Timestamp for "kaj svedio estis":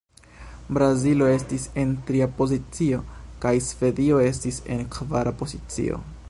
3.45-4.59